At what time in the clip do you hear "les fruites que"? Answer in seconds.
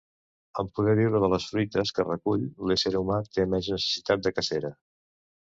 1.33-2.05